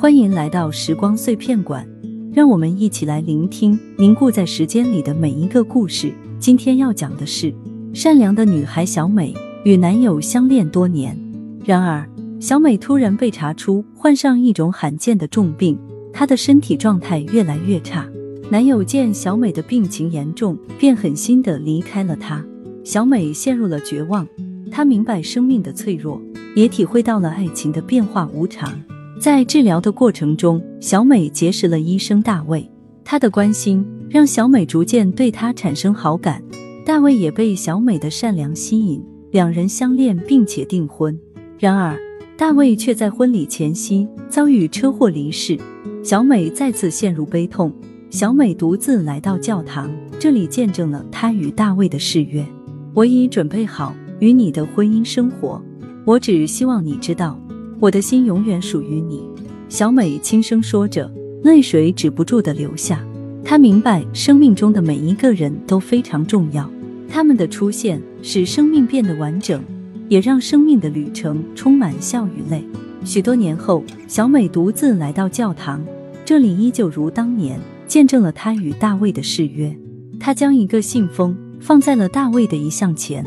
[0.00, 1.84] 欢迎来到时光碎片馆，
[2.32, 6.12] 让我们一起来聆听凝固在时间里的每一个故事。
[6.38, 7.52] 今天要讲的是
[7.92, 9.34] 善良的女孩小美
[9.64, 11.18] 与男友相恋多年，
[11.64, 12.08] 然而
[12.38, 15.76] 小美突然被查出患上一种罕见的重病，
[16.12, 18.08] 她的身体状态越来越差。
[18.52, 22.40] 男友见小美的病情严重，便狠心的离开了她。
[22.84, 24.24] 小美陷入了绝望，
[24.70, 26.22] 她明白生命的脆弱，
[26.54, 28.72] 也体会到了爱情的变化无常。
[29.20, 32.70] 在治疗的过程中，小美结识了医生大卫，
[33.02, 36.40] 他的关心让小美逐渐对他产生好感。
[36.86, 41.18] 大卫也被小美的善良吸引，两人相恋并且订婚。
[41.58, 41.98] 然而，
[42.36, 45.58] 大卫却在婚礼前夕遭遇车祸离世，
[46.04, 47.72] 小美再次陷入悲痛。
[48.10, 52.46] 小美独自来到教堂，这里见证了她与大卫的誓约
[52.94, 55.60] ：“我已准备好与你的婚姻生活，
[56.04, 57.36] 我只希望你知道。”
[57.80, 59.22] 我的心永远属于你，
[59.68, 61.08] 小美轻声说着，
[61.44, 63.06] 泪水止不住的流下。
[63.44, 66.68] 她明白，生命中的每一个人都非常重要，
[67.08, 69.62] 他们的出现使生命变得完整，
[70.08, 72.64] 也让生命的旅程充满笑与泪。
[73.04, 75.80] 许多年后，小美独自来到教堂，
[76.24, 79.72] 这里依旧如当年，见证了她与大卫的誓约。
[80.18, 83.24] 她将一个信封放在了大卫的遗像前，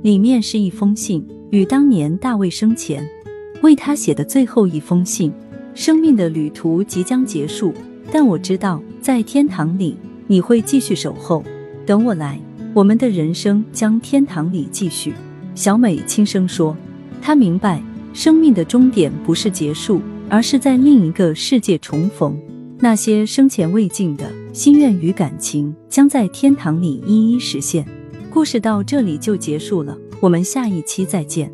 [0.00, 3.06] 里面是一封信，与当年大卫生前。
[3.64, 5.32] 为他写的最后一封信，
[5.74, 7.72] 生命的旅途即将结束，
[8.12, 11.42] 但我知道在天堂里你会继续守候，
[11.86, 12.38] 等我来，
[12.74, 15.14] 我们的人生将天堂里继续。
[15.54, 16.76] 小美轻声说，
[17.22, 22.38] 她明白生命的终点不是结束，而是在另一个世界重逢。
[22.80, 27.82] 那些生前未尽的心愿与感情，将在天堂里一一实现。
[28.28, 31.50] 故事到这里就结束了，我们下一期再见。